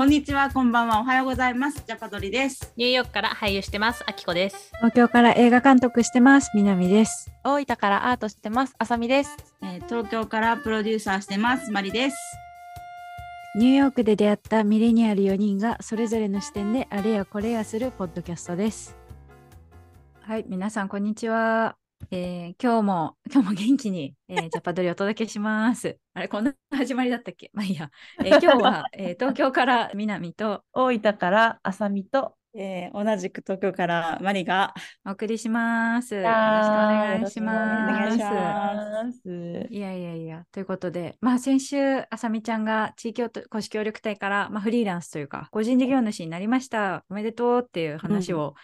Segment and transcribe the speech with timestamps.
[0.00, 1.84] こんにちは、こんばんは、おはようございます。
[1.86, 2.72] ジャパドリです。
[2.74, 4.72] ニューヨークから俳優してます、あきこです。
[4.76, 6.50] 東京から映画監督してます。
[6.54, 7.30] 南です。
[7.44, 8.74] 大分からアートしてます。
[8.78, 9.36] あさみです。
[9.60, 12.16] えー東京からプロデューサーしてます、マリです。
[13.56, 18.96] ニューヨークで出会ったミレニアル4人がそれぞれの視点であれやこれやするポッドキャストです。
[20.22, 21.76] はい、皆さんこんにちは。
[22.12, 25.96] えー今日も今日も元気に、えージャパドリをお届けします。
[26.14, 27.50] あれこんな始まりだったっけ？
[27.54, 27.90] まあいいや。
[28.24, 32.36] えー今日は、えー東京から南と大分からあさみと。
[32.52, 34.74] えー同じく東京からマリが
[35.06, 36.16] お送りします。
[36.16, 38.16] よろしくお願いします。
[38.16, 39.68] いします。
[39.70, 41.78] いやいやいや、ということで、まあ先週、
[42.10, 47.04] あさみちゃんが地域おと公式協力隊から、まあ、フリーランスというか、個人事業主になりました。
[47.08, 48.56] おめでとうっていう話を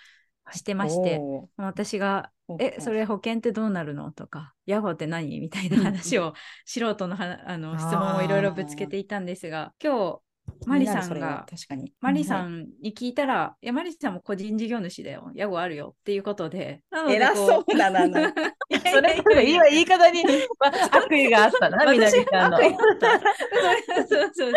[0.52, 1.20] してまして、
[1.56, 4.12] 私が、おえ、それ保険ってどうなるの？
[4.12, 5.40] とか、ヤホーって何？
[5.40, 10.20] みたいな話を、 素人のはあの質問をいろいろぶつけていたんですが、今日、
[10.66, 11.92] マリさんが、確かに。
[12.00, 15.30] マリさうんんに聞いたら、いや、マリさんも個人事業主だよ。
[15.34, 18.06] ヤゴあるよっていうことで、偉こそうだな。
[18.06, 20.24] それ今言い方に、
[20.58, 22.58] まあ、 悪意があったな、みなみちゃんの。
[22.62, 22.76] そう
[24.08, 24.52] そうそう。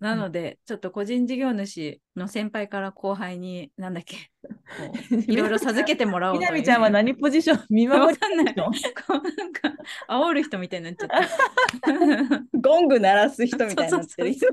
[0.00, 4.30] なので、ちょっと個人事業主の先輩から後輩に、なんだっけ、
[5.26, 6.38] いろいろ授けてもらおう。
[6.38, 8.44] みなみちゃんは何ポジション見守り？
[8.44, 8.54] ない。
[8.54, 8.62] こ
[9.14, 9.72] のうなんか、
[10.08, 12.58] 煽る人みたいになっちゃった。
[12.58, 14.46] ゴング鳴らす人みたいになってる人。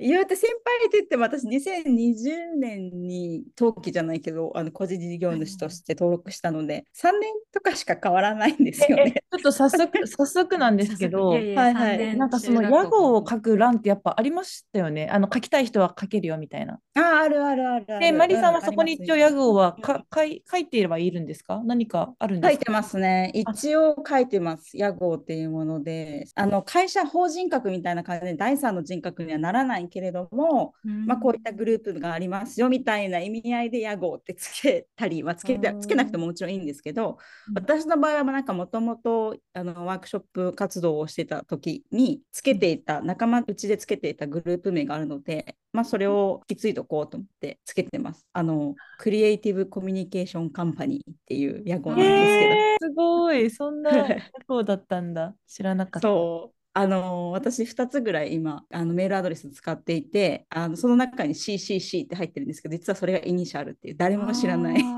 [0.00, 9.12] 言うて先輩って言っても私2020年に登記じゃないけどあの個人事業主として登録したので3年とかしか変わらないんですよえね。
[9.12, 15.08] ちょっと早速、 早速なんですけど、はいはいなんかその屋号を書く欄ってやっぱありましたよね。
[15.10, 16.80] あの書きたい人は書けるよみたいな。
[16.96, 18.00] ああるあるあるある。
[18.00, 21.60] で、マリさんはうそこに一応屋号はか書い書いていればいるんですか？
[21.64, 22.50] 何かあるんですか？
[22.50, 23.30] 書いてますね。
[23.34, 24.76] 一応書いてます。
[24.76, 37.16] 屋号っていうもので、あの会社法人格みたいな感じで第三の人格にはならないけれども、まあ、こういったグループがありますよみたいな意味合いで屋号ってつけたり、まあ、つけてうんつけなくてももちろんいいんですけど、うん
[37.54, 48.26] 私の場合はまあなんかもともとあのワークショップ活動をしてた時につけていた仲間内でつけていたグループ名があるので、まあ、それを引き継いどこうと思ってつけてます。
[48.32, 52.54] あのクリエイティブコミュニケーションカンパニーっていう屋号なんですけど。
[52.54, 55.34] えーすごい、そんな屋号だったんだ。
[55.46, 56.08] 知らなかった。
[56.08, 64.80] そうあの私2つぐらい今あのメールアドレス使っていてあのその中に CCC って入ってるんですけど実はそれがイニシャルっていう誰も知らない。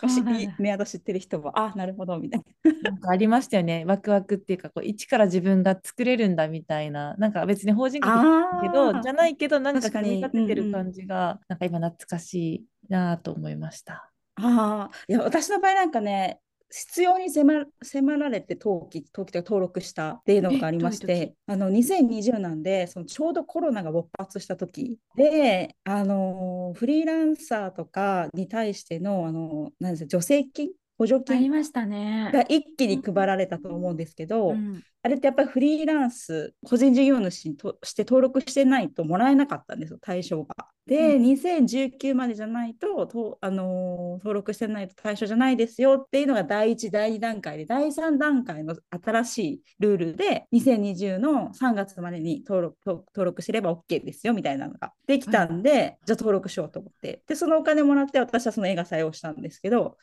[0.00, 0.22] 少し
[0.60, 2.90] メアド知ってる人はあなるほどみたいな。
[2.90, 3.84] なんかありましたよね。
[3.84, 7.16] ワクワクっていうか、こう一から自分が作れるんだみたいな。
[7.16, 10.66] なんか別に法人格だけど、じゃないけど、なんか組み立ててうんうん。
[10.66, 14.08] る感じが、なんか今懐かしいなと思いました。
[14.36, 15.12] あー。
[15.12, 16.38] いや私の場合なんかね
[16.70, 30.70] 必要に迫迫られて登記登記というか登録したっていうのがありましてあの2020なんでそのちょうどコロナが勃発した時であのフリーランサーとかに対してのあのなんですか助成金？
[30.98, 31.36] 補助金？
[31.36, 32.30] ありましたね。
[32.32, 40.54] が一気に配られたと思うんですけど、うんあれってやっぱりフリーランス個人事業主として登録してないともらえなかったんですよ対象が。
[40.86, 59.96] で、う2019までじゃないとと、あのー登録してないと対象じゃないですよっていうのが第1第2段階で第3段階の新しいルールで2020の3月までに登録と登録すれば OK ですよみたいなのができたんで、じゃあ登録しようと思ってでそのお金もらって私はその映画採用したんですけど、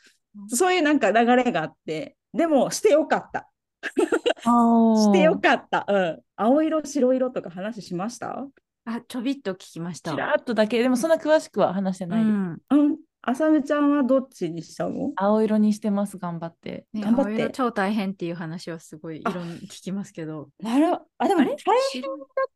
[0.47, 3.51] そういうなんか流れがあってでもしてよかった。
[4.45, 5.85] してよかった。
[5.87, 6.19] うん。
[6.35, 8.45] 青色、白色とか話しました？
[8.85, 10.11] あ、ちょびっと聞きました。
[10.11, 12.33] ちらっとだけ、でもそんな詳しくは話してうないです。
[12.33, 12.61] ん。
[12.69, 12.97] うん。
[13.27, 15.11] あさみちゃんはどっちにしたの？
[15.15, 16.85] 青色にしてます、頑張って。
[16.93, 20.49] ね、頑張って青色超大変っていう話はすごいいろんな聞きますけど。
[20.61, 21.55] なるあ、でもあれ？
[21.55, 22.09] 大変だ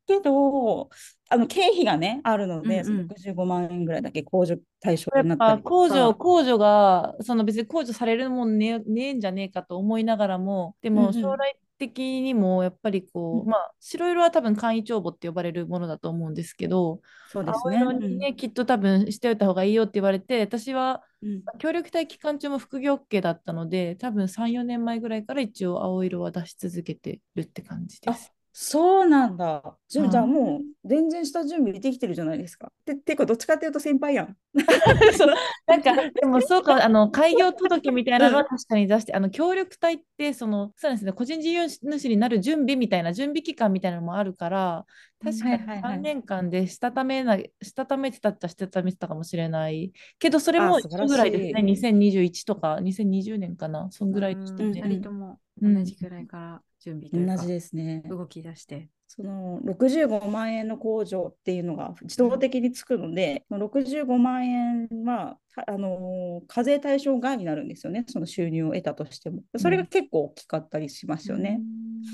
[0.05, 0.89] けど、
[1.31, 6.23] あの経費がね、あるので、うんうん65万円ぐらいだけ控除対象になったりと控除、か。
[6.23, 17.77] 控除が、その別に控除されるもんねねえんじゃねえかと思いながらも、でうんうんも将来的にもやっぱりこう、うんまあ、白色は多分簡易帳簿って呼ばれるものだと思うんですけど、そうですね。
[17.79, 28.33] 青色にね、きっと多分しておいた方がいいよって言われて、私はうん協力隊期間中も副業 OK だったので、多分3、4年前ぐらいから一応青色は出し続けてるって感じです。
[28.51, 29.77] そうなんだ。
[29.87, 32.71] じゃうんじゃあもう全然下準備できてるじゃないですか。
[32.85, 34.37] ててかどっちかっていうと先輩やん。
[35.17, 35.27] そう
[35.67, 44.85] なんか、 でもそうか、あの、開業届みたいなのは確かに出して、あの、協力隊って、その、そうですね、個人事業主になる準備みたいな、準備期間みたいなのもあるから、
[45.23, 49.91] 確かにはいはいはい3年間でしたためな、したためてたっちゃしたためてたかもしれない。
[50.17, 54.81] けど、それも一あ素晴らしい緒ぐらいですね、2021とか、2020年かな、そんぐらいでしたうんね。
[54.81, 55.39] 二人とも。
[55.61, 58.03] うん同じくらいから準備というか同じですね。
[58.07, 58.89] 動き出して。
[59.11, 69.41] その65万円の控除っていうのが自動的につくので、その65万円はたあのー課税対象外になるんですよね、その収入を得たとしても。
[69.57, 71.59] それが結構大きかったりしますよね。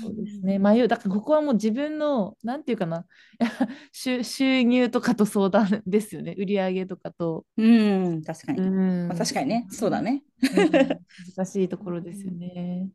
[0.02, 0.58] そうですね。
[0.58, 0.88] 迷う。
[0.88, 3.04] だからここはもう自分の、なんていうかな、
[3.92, 6.34] 収収入とかと相談ですよね。
[6.38, 7.44] 売上とかと。
[7.56, 8.62] うん、確かに。
[8.62, 10.22] うんまあ、確かにね、そうだね。
[10.42, 10.70] うん
[11.36, 12.88] 難しいところですよね。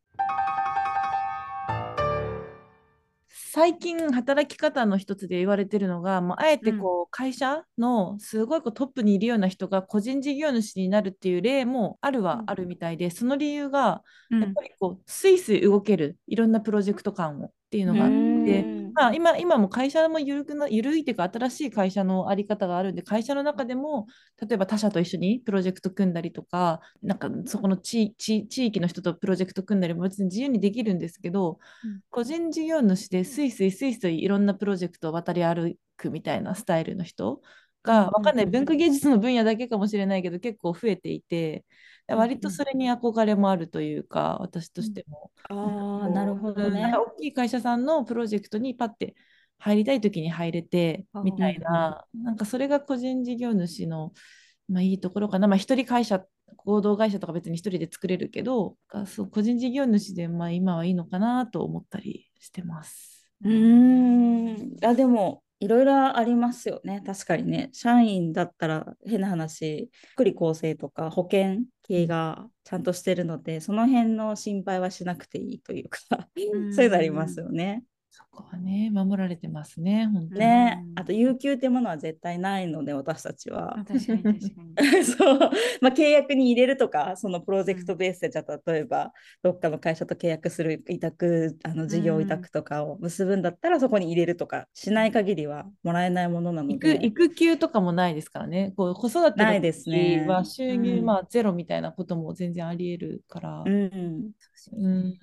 [3.53, 18.17] 最近働き方の一つで言われてるのが、まあ、あえてこう会社のすごいこうトップにいるような人が個人事業主になるっていう例もあるはあるみたいで、その理由がやっぱりこうスイスイ動けるいろんなプロジェクト間をっていうのがあって、う
[18.77, 24.07] んまあ、今今も会社も緩くな緩いっていうか新しい会社のあり方があるんで会社の中でも
[24.41, 32.01] 例えば他社と一緒にプロジェクト組んだりとかなんかそこの地地地域の人とプロジェクト組んだりも別に自由にできるんですけど、うん。
[32.09, 37.41] 個人事業主でスイスイスイスイいろんなプロジェクトを渡り歩くみたいなスタイルの人
[37.83, 38.45] がわかんない。
[38.45, 41.65] 文化芸術の分野だけかもしれないけど結構増えていて
[42.07, 45.31] 割とそれに憧れもあるというか私としても。
[45.49, 46.93] ああ、なるほどね。
[46.95, 49.15] 大きい会社さんのプロジェクトにパッて
[49.59, 54.11] 入りたい時に入れてみたいな、なんかそれが個人事業主の、
[54.67, 55.47] まあ、いいところかな。
[55.47, 56.23] まあ、一人会社、
[56.57, 63.29] 合同会社とか別に一人で作れるけど、がそう個人事業主でまあ今はいいのかなと思ったりしてます。
[63.43, 64.85] うーん。
[64.85, 67.03] あ、でも、いろいろありますよね。
[67.05, 67.69] 確かにね。
[67.71, 75.99] 社員だったら変な話、福利厚生とか保険系がちゃんとしてるので、その辺の心配はしなくていいというか、
[76.35, 77.83] うん そういうのありますよね。
[78.13, 83.85] そこはね、守られてますね、本当ねあと、有給ってものは絶対ないので、私たちはあ。
[83.85, 84.61] 確かに確か
[84.99, 85.03] に。
[85.05, 85.39] そう、
[85.79, 97.05] まあ、契約に入れるとか、そのプロジェクトベースで、じゃあ例えば、どっかの会社と契約する委託、あの事業委託とかを結ぶんだったら、そこに入れるとかしない限りはもらえないものなの育で。
[97.05, 98.73] 育休とかもないですからね。
[98.75, 103.63] こう子育てのないですね時は収入、うんまあゼロみたいなことも全然あり得るから。
[103.65, 104.33] うん
[104.73, 105.13] うん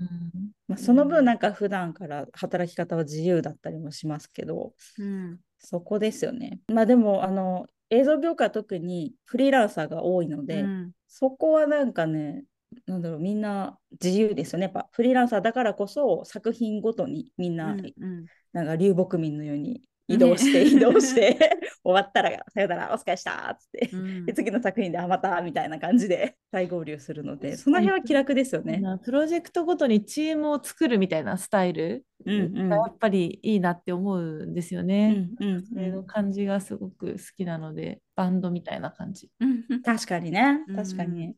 [0.68, 5.38] まあ、その分、なんか普段から働き方は自由だったりもしますけど、うん。
[5.58, 6.60] そこですよね。
[6.68, 12.44] まあでも、あの、映像業界は特にフリーランサーが多いので、うんそこはなんかね、
[12.84, 14.64] なんだろう、みんな自由ですよね。
[14.64, 21.38] やっぱフリーランサーだからこそ作品ごとにみんな、うんうんなんか流木民のように移動して、移動して、
[21.84, 24.26] 終わったらさよなら、お疲れしたっつって、うん。
[24.26, 28.78] で次の作品で、あ、またみたいな感じで再合流するので、その辺は気楽ですよね。
[28.78, 28.99] な。
[28.99, 35.12] プロジェクトごとにチームを作るみたいなスタイルがやっぱりいいなって思うんですようね。
[35.12, 35.62] んうん。
[35.66, 39.31] それのうん感じがすごく好きなので、バンドみたいな感じ。
[39.40, 40.76] うん確かにね、うん。
[40.76, 41.34] 確かに、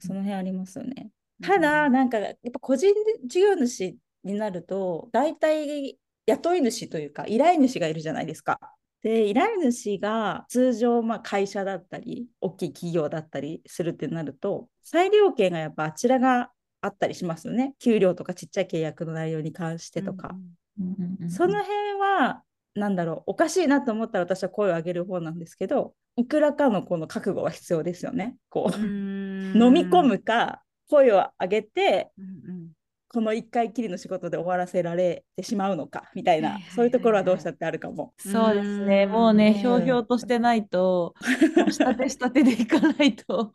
[0.00, 1.10] その辺ありますよね。
[1.42, 2.92] ただ、なんか、やっぱ個人
[3.26, 8.58] 事業主になると、大体雇い主というか、依頼主がいるじゃないですか。
[9.02, 16.50] で、依頼主が通常、まあ、会社だったり、大きい企業だったりするってなると、裁量権がやっぱあちらが
[16.80, 17.74] あったりしますよね。
[17.78, 20.34] 給料とかちっちゃい契約の内容に関してとか。
[21.28, 22.42] その辺は、
[22.74, 28.36] なんだろう、おかしいなと思ったら私は声を上げる方なんですけど、いくらかのこの覚悟は必要ですよね。
[28.48, 32.70] こう、飲み込むか、声を上げて、うんうん
[33.14, 38.12] この一回きりの仕事で終わらせられてしまうのかみたいなそういうところはどうしたってあるかも。
[38.18, 39.04] そうですね。
[39.04, 41.14] うんもうね、うんひょうひょうとしてないと、
[41.70, 43.52] 下手下手でいかないと、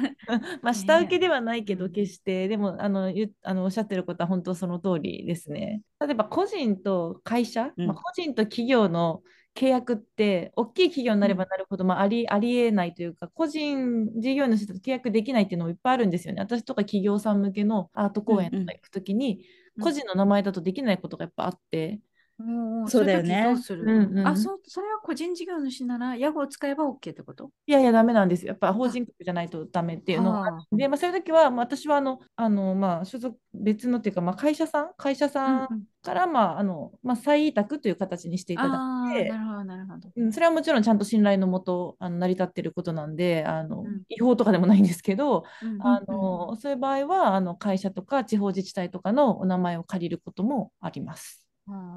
[0.62, 5.82] まあ、下請けではないけど、決して、でも、あの、ゆあのおっしゃってることは本当その通りですね。
[6.00, 9.20] 例えば、個人と会社、うんまあ、個人と企業の
[9.54, 16.40] 契約って、大きい企業になればなるほど、まあ、あり、ありえないというか、個人事業主と契約できないっていうのもいっぱいあるんですよね。
[16.40, 19.44] 私とか企業さん向けのアート公演とか行くときに、
[19.76, 19.84] うん。
[19.84, 22.00] 個人の名前だとできないことがやっぱあって、
[22.40, 23.54] おーそうだよね。
[23.68, 24.26] ううんうん。
[24.26, 27.50] あ、そ、それは個人事業主なら、屋号を使えば OK ってこと？
[27.66, 28.48] いやいや、ダメなんですよ。
[28.48, 35.82] やっぱ法人格じゃないとダメっていうので、まあ、そういう時は、まあ、私はあの、あのまあ、所属、別のっていうか、まあ、会社さん、会社さんうんうん。
[36.02, 39.28] から、まああのまあ、再委託という形にしていただいて。
[39.28, 40.10] な、るほど、なるほど。
[40.16, 44.02] うん、それはもちろんちゃんと信頼のもとあの成り立っていることなんであの、うん。
[44.08, 45.86] 違法とかでもないんですけど、うん。
[45.86, 51.41] あのそういう場合はあの会社とか地方自治体とかのお名前を借りることもあります。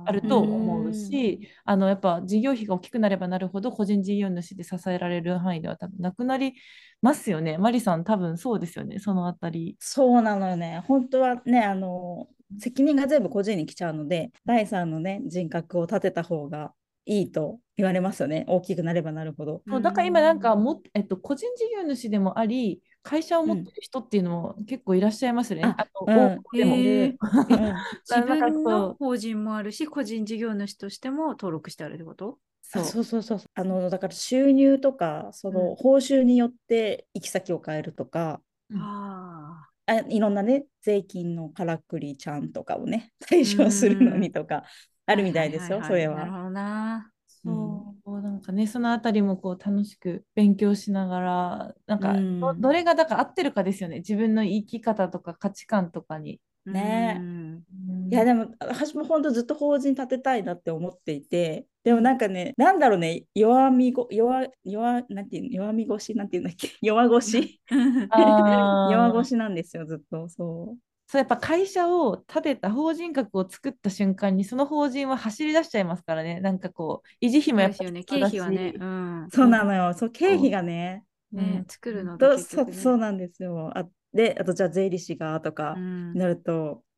[0.06, 6.54] あると思うし、あのやっぱ事業費が大きくなればなるほど個人事業主で支えられる範囲では多分なくなり
[7.02, 7.58] ますよね。
[7.58, 9.76] マリさん多分そうですよね、そのあたり。
[9.80, 10.84] そうなのよね。
[10.88, 12.28] 本当はね、あの、
[12.60, 16.72] 責任が全部個人に来ちゃうので、第三のね、人格を立てた方が
[17.06, 18.46] いいと言われますよね。
[18.48, 19.62] 大きくなればなるほど。
[19.68, 25.64] そうだから今なんかも、えっと、個人事業主でもあり会社を持ってる人っていうのも結構いらっしゃいますね。
[25.64, 26.16] ああうん。
[26.16, 26.76] の、大手も。
[26.78, 27.18] へー。
[27.48, 27.88] うん。
[28.10, 28.98] 自分のう。
[29.00, 32.40] 法人もあるし、個人事業主としても登録してあるってこと？
[32.64, 32.84] そう。
[32.84, 35.76] あそうそうそうあのだから収入とかそのうん。
[35.76, 38.80] 報酬によって行き先を変えるとか、うん。
[38.82, 44.64] ああいろんなね税金のからくりちゃんとかをね対象するのにとか
[45.06, 45.16] ああ。
[45.16, 46.18] るみたいですよ、それは。
[46.18, 47.12] なるほどな。
[47.28, 52.42] そう、なんかね、そのあたりもこう楽しく勉強しながら、なんかうん。
[52.42, 53.98] ど、どれがだから合ってるかですよね。
[53.98, 56.40] 自分の生き方とか価値観とかに。
[56.72, 57.26] ね。
[57.50, 57.66] うん。
[58.12, 61.68] いやでも私も本当ずっと法人立てたいなって思っていて。
[61.84, 63.26] でもなんかねなんだろうね。
[63.36, 65.50] 弱みご弱弱なんていうの？
[65.52, 66.70] 弱み腰なんていうんだっけ？
[66.82, 67.62] 弱腰
[68.84, 70.30] 弱腰なんですよずっと。
[70.30, 76.40] そうそうやっぱ会社を立てた法人格を作った瞬間にその法人は走り出しちゃいますからね。
[76.42, 78.22] なんかこう維持費もやっぱそうですよね。
[78.22, 78.72] 経費はね。
[78.72, 79.30] しうん。
[79.30, 79.94] そうなのよ。
[79.94, 81.06] そう経費がね。
[81.32, 82.30] ね、作るのね。
[82.38, 83.78] そうそうなんですよ。
[83.78, 86.14] あであとじゃあ税理士がとかうん。
[86.18, 86.84] なると、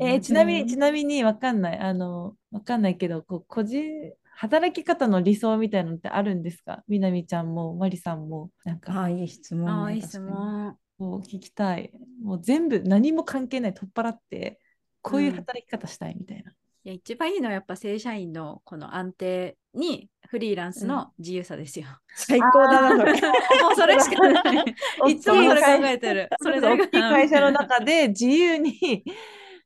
[0.00, 1.78] えーちなみうんにちなみにわかんない。
[1.78, 6.82] あのわかんないけどこう個人働き方の理想みたいなのってあるんですか？
[6.88, 8.92] みなみちゃんもまりさんもなんか。
[8.92, 10.78] ああいい質問、ね、ああ、いい質問。
[10.98, 14.58] こう聞きたいもう全部何も関係ない取っ払って
[15.02, 16.50] こういううん働き方したいみたいな、
[16.84, 21.86] いや一番いいのはやっぱ正社員のこの安定にフリーランスの自由さですよ。
[22.14, 23.18] 最高だなそれも
[23.72, 24.64] うそれしかない。
[25.10, 26.28] いつもそれ考えてる。
[26.40, 29.04] それだけ大きい会社の中で 自由に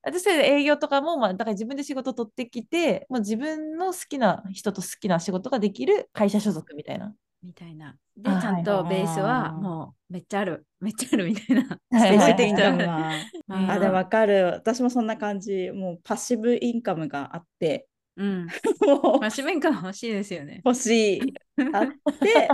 [0.02, 7.14] 私たち営業とかも、まあ、だから自分で仕事取ってきて、もう自分の好きな人と好きな仕事ができる会社所属みたいな。
[7.42, 7.97] みたいな。
[8.16, 10.66] で、あちゃんとベースはもうめっちゃある。
[10.80, 11.62] めっちゃあるみたいな。
[11.90, 14.44] はいはいはい あ、でもわかる。
[14.47, 15.70] 私もそんな感じ。
[15.70, 18.47] もうパッシブインカムがあって、うん。
[19.02, 20.61] もうまあ、紙面感欲しいですよね。
[20.64, 21.35] 欲しい。
[21.73, 21.87] あっ
[22.20, 22.49] て、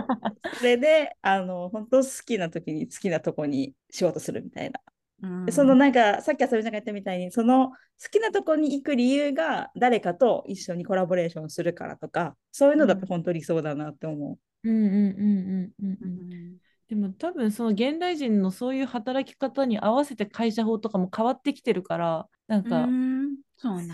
[0.58, 4.80] それで、あの、本当好きな時に好きなとこに仕事するみたいな。
[5.22, 7.74] うんでそのなんか、さっきあさみちゃんが言ったみたいに、その好
[8.10, 14.38] きなとこに行く理由が誰かと一緒にコラボレーションするからとか、そういうのだと本当理想だなって思う
[14.72, 16.54] んうんうんうんうんううん。
[16.54, 16.56] ん
[16.88, 23.36] でも多分その現代人のそういう働き方に合わせて会社法とかも変わってきてるから、なんかうん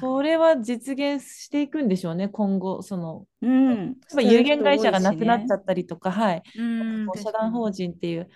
[0.01, 2.83] それは実現していくんでしょうね、今後。
[2.83, 3.47] そのう。
[3.47, 3.97] うん。
[4.21, 6.43] 有限会社がなくなっちゃっったりとか、はい。
[6.57, 8.29] うん社団法人っていう、い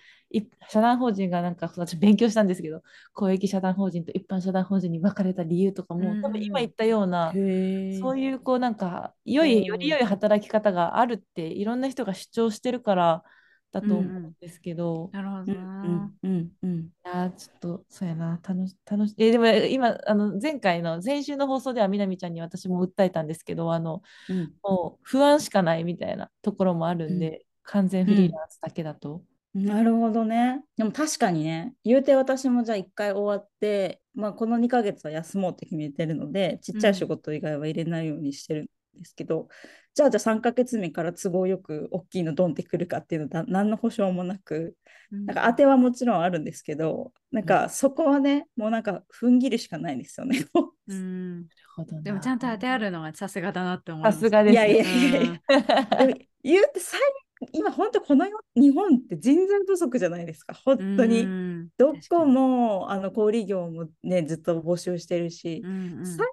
[0.69, 2.81] 社団法人がなんか私勉強したんですけど、
[3.13, 8.19] 公益社団法人と一般社団法人に分かれた理由とかも、うん多分今言ったような、へそうう。
[8.19, 13.23] いうこうなんか良い、より良い働き方があるっていろんな人が主張してるから
[13.71, 15.81] だと思うんですけど、なるほうどな。
[15.91, 16.89] んうんうん。
[17.05, 29.23] いやーちょっとそうやな、楽し、楽し、えでも今、あの前回の、先週の放送ではみなみちゃんに私も訴えたんですけど、あの、うんもう不安しかないみたいなところもあるんで、完全フリーランスだけだと。
[29.65, 30.63] なるほどね。
[30.77, 38.65] でも確かにね、言うて私もじゃあ一回終わって、まあ、この2ヶ月は休もうって決めてるので、ちっちゃい仕事以外は入れないようにしてるん
[38.99, 39.47] ですけど、
[39.95, 44.75] じゃあじゃあ3ヶ月目から都合よく大きいのドンってくるかっていうのは何の保証もなく、
[45.09, 50.45] なんか当てはもちろんあるんですけど、なんかそこはね、もうなんか踏ん切るしかないですよね。
[50.87, 51.41] うん。
[51.41, 54.19] なるほどなでもちゃんと当てあるのがさすがだなって思います。
[54.19, 54.53] さすがです。
[54.53, 55.41] いやいやいやいや
[56.43, 56.99] 言うて最
[57.51, 61.21] 今本当この世日本って人材不足じゃないですか、本当に。
[61.21, 61.69] うん。
[61.77, 65.61] どこもあの小売業もねずっと募集してるし。
[65.63, 66.05] う、んうん。
[66.05, 66.25] 最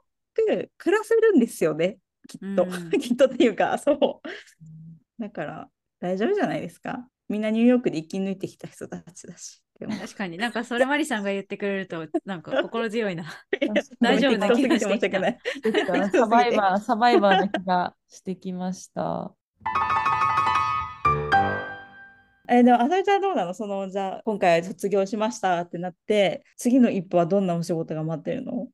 [0.49, 1.99] 悪暮らせるんですよね。
[2.29, 2.91] きっと、うん。
[2.99, 5.23] きっとっていうかそう。
[5.23, 5.69] だから
[6.01, 7.09] 大丈夫じゃないですか。
[7.29, 9.63] みんなニューヨークで生き抜いてきた人たちだし。
[9.79, 9.95] でも。
[9.97, 10.39] 確かに。
[10.39, 13.25] なんかそれマリさんが言ってくれるとなんか 心強いな。
[14.01, 16.11] 大丈夫な気がしてきた。
[16.11, 19.35] サバイバー、サバイバーな気がしてきました。
[22.49, 23.55] えでもあさみちゃんどうなの？
[23.55, 28.69] そのじゃあ今回卒業しましたってなって次の一歩はどんなお仕事が待ってるの？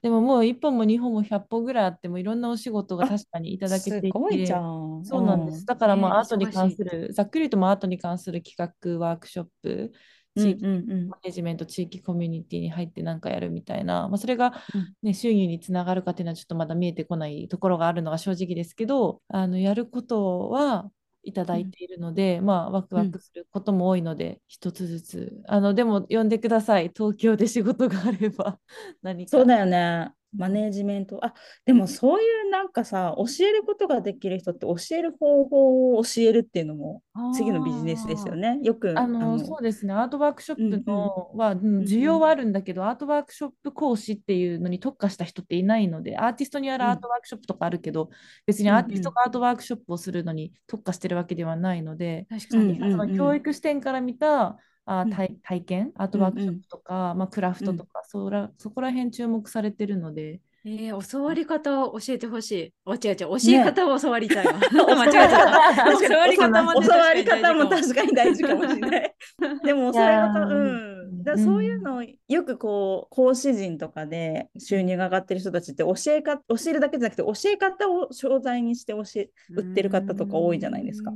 [0.00, 5.04] でももう1本も2本も100本ぐらいあってもいろんなお仕事が確かにいただけていてすごいじゃん。
[5.04, 5.66] そうなんです。
[5.66, 9.92] だからまあねアートに関する、ざっくり言うとまあアートに関する企画、ワークショップ、
[10.36, 10.90] うん地域うん。
[10.90, 14.92] うんマネジメント、地域コミュニティに入ってなんかやるみたいな、まあ、それが、うん。
[15.02, 20.90] ね、収入につながるかっていうのはちょっとまだ見えてこないところがあるのが正直ですけど、あのやることは
[21.26, 25.42] いただいているので、まあワクワクすることも多いので、一つずつ。
[25.46, 26.90] あのでも呼んでください。
[26.96, 28.58] 東京で仕事があれば
[29.02, 29.30] 何か。
[29.30, 31.24] そうだよねマネージメント。
[31.24, 37.02] あ、でもそういうなんかさ、教えることができる人って教える方法を教えるっていうのも
[37.34, 38.58] 次のビジネスですよね。
[38.62, 39.94] よく、あの、そうですね。
[39.94, 48.10] アートワークショップのは、うん需要はあるんだけど、アートワークショップ講師っていうのに特化した人っていないので、アーティストにあるアートワークショップとかあるけど、
[48.46, 52.78] 別にアーティストがアートワークショップをするのに特化してるわけではないので、確かに。
[52.78, 60.40] その教育視点から見たあ体体験、アートワークショップとか、まあ、クラフトとか、そらそこら辺注目されてるので。
[60.68, 62.74] えー、教わり方を教えてほしい。
[62.84, 64.54] お違う違う、教え方を教わりたいわ。
[64.72, 66.08] 間違えた。
[66.08, 69.14] 教わり方も教わり方も確かに大事かもしれない。
[69.64, 71.22] でも教わり方、うん。
[71.22, 81.12] だそういうのをよくこう講師陣とかで収入が上がってる人たちって教えか教えるだけじゃなくて教え方を商材にして教え売ってる方とか多いじゃないですか。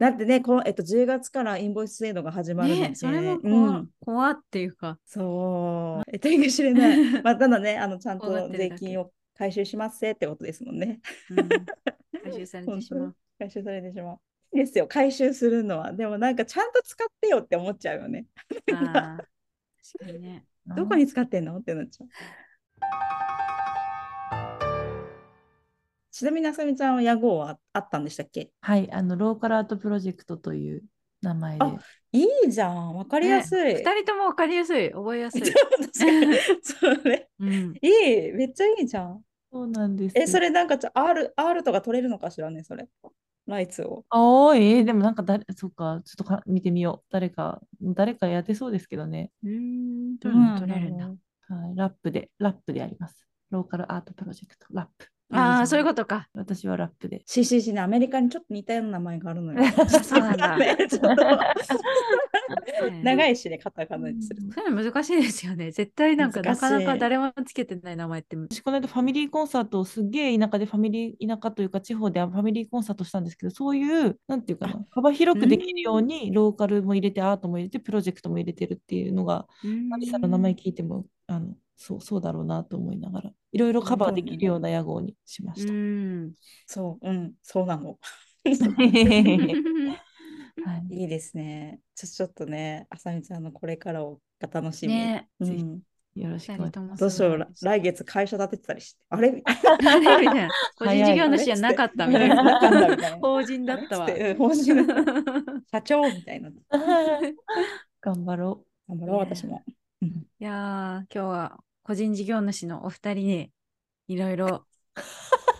[0.00, 4.98] だってね、こうえっと、10月からインボイス制度が始まるので、ね、それも怖,、うん、怖っていうか。
[5.04, 6.10] そう。
[6.10, 6.98] えっと、いいかしれない。
[7.22, 11.00] まあ、ただね、あのちゃんと税金を回収しますってことですもんね。
[11.28, 11.36] うん、
[12.24, 13.16] 回収されてしまう。
[13.38, 14.56] 回収されてしまう。
[14.56, 15.92] ですよ、回収するのは。
[15.92, 18.24] でもなんかちゃんと使ってよって思っちゃうよね。
[18.72, 19.18] あ
[19.98, 20.46] 確かにね。
[20.76, 21.58] どこに使ってんの？
[21.58, 23.49] ってなっちゃう。
[26.10, 28.50] ちなみにあさみちゃんは屋号はあったんでしたっけ？
[28.60, 30.82] はい、あのローカルアートプロジェクトという
[31.22, 31.64] 名前で。
[32.12, 33.74] いいじゃん、わかりやすい。
[33.74, 35.42] 二、人ともわかりやすい、覚えやすい。
[36.62, 39.22] そうね、 うん、いい、めっちゃいいじゃん。
[39.52, 40.18] そうなんです。
[40.18, 42.88] え、それなんかちょ R、R とか取れるのかしらね、それ。
[43.46, 44.04] ライツを。
[44.10, 47.06] ああ、えー、でもなんか誰、そっか、ちょっとか見てみよう。
[47.10, 49.30] 誰か、誰かやってそうですけどね。
[49.42, 50.34] うん、取
[50.72, 51.06] れるんだ。
[51.06, 53.26] はい、ラップで、ラップでやります。
[53.50, 55.06] ローカルアートプロジェクト、ラップ。
[55.32, 56.28] ああ、そういうことか。
[56.34, 57.22] 私はラップで。
[57.26, 59.60] CCC ね、アメリカにちょっと似たような名前があるのよ。
[60.02, 60.58] そうなんだ。
[63.02, 64.42] 長い しね、カタカナにする。
[64.52, 65.70] そういうの難しいですよね。
[65.70, 68.36] 絶対なんかなかなか誰もつけてない名前って。
[68.36, 79.46] 私、この間ファミリーコンサートをすげえ田舎でファミリー、田舎というか地方でファミリーコンサートしたんですけど、そういう、なんていうかな、幅広くできるように、ローカルも入れて、アートも入れて、プロジェクトも入れてるっていうのが、
[79.88, 85.72] マリさんの名前聞いても、あの、そうそうだろうなと思いながらいろいろカバーできるような屋号にしました。
[85.72, 86.34] うん、
[86.66, 87.98] そううんそうなの。
[90.62, 91.80] はい、いいですね。
[91.94, 94.92] ちょちょっとね、あさみちゃんのこれからをが楽しみ。
[94.92, 95.80] ね、うん、
[96.14, 97.00] よろしくお願いします。
[97.00, 99.02] どうしよう、来月会社立ててたりして。
[99.08, 99.32] あれ？
[100.76, 103.18] 個人事業主じゃなかったみたいな。
[103.22, 104.06] 法人だったわ。
[104.36, 104.76] 法人
[105.72, 106.50] 社長みたいな。
[108.02, 108.90] 頑張ろう。
[108.90, 109.62] 頑張ろう、私も。
[110.02, 113.50] いや今日は個人事業主のお二人に
[114.06, 114.64] いろいろ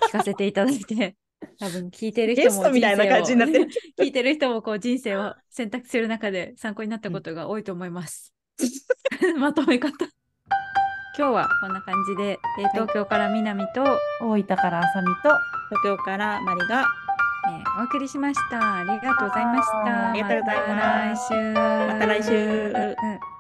[0.09, 1.17] 聞かせていただいて、
[1.59, 3.69] 多分聞いてる人もみたいな感じになってる。
[3.99, 8.33] 聞いてる人もこう人生を選択する中で参考になったことが多いと思います。
[9.41, 9.91] まとめ方。
[11.19, 13.83] 今日はこんな感じで、えー、東京から南と、
[14.21, 15.37] 大分からあさみと
[15.83, 16.85] 東京からマリが、
[17.51, 18.77] えー、お送りしました。
[18.77, 20.11] ありがとうございました。
[20.11, 21.33] ありがとうございます。
[21.33, 22.33] また来週。
[22.33, 22.95] また来週。
[22.95, 23.31] うん